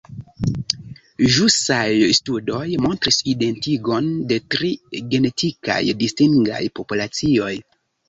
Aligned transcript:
Ĵusaj 1.35 1.83
studoj 2.21 2.63
montris 2.87 3.21
identigon 3.35 4.11
de 4.33 4.43
tri 4.57 4.73
genetikaj 5.15 5.81
distingaj 6.05 6.67
populacioj. 6.83 7.57